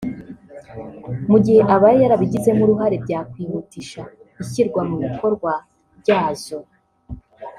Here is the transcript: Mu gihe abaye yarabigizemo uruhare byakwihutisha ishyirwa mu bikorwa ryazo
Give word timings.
Mu 1.31 1.37
gihe 1.45 1.61
abaye 1.75 1.97
yarabigizemo 2.03 2.61
uruhare 2.63 2.95
byakwihutisha 3.05 4.01
ishyirwa 4.43 4.81
mu 4.89 4.95
bikorwa 5.03 5.51
ryazo 5.99 6.57